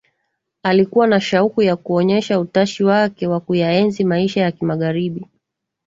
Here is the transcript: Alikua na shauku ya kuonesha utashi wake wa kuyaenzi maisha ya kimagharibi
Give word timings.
Alikua 0.63 1.07
na 1.07 1.19
shauku 1.21 1.61
ya 1.61 1.75
kuonesha 1.75 2.39
utashi 2.39 2.83
wake 2.83 3.27
wa 3.27 3.39
kuyaenzi 3.39 4.03
maisha 4.03 4.41
ya 4.41 4.51
kimagharibi 4.51 5.27